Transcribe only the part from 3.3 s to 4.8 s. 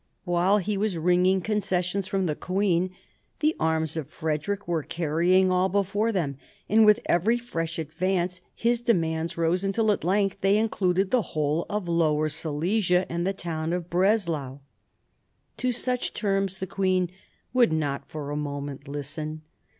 the arms of Frederick